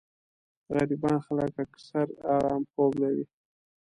[0.73, 3.25] غريبان خلک اکثر ارام خوب لري